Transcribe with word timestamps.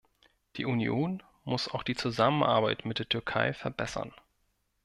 Die 0.55 0.65
Union 0.65 1.21
muss 1.43 1.67
auch 1.67 1.83
die 1.83 1.93
Zusammenarbeit 1.93 2.85
mit 2.85 2.97
der 2.97 3.07
Türkei 3.07 3.53
verbessern. 3.53 4.11